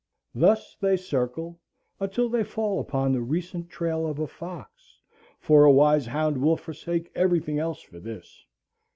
[0.33, 1.59] Thus they circle
[1.99, 4.97] until they fall upon the recent trail of a fox,
[5.39, 8.47] for a wise hound will forsake every thing else for this.